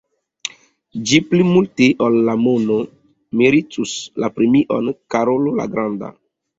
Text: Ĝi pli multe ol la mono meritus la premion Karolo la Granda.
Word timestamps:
Ĝi 1.11 1.19
pli 1.33 1.45
multe 1.49 1.91
ol 2.07 2.17
la 2.31 2.37
mono 2.47 2.79
meritus 3.45 3.97
la 4.25 4.35
premion 4.41 4.93
Karolo 5.17 5.57
la 5.63 5.73
Granda. 5.75 6.17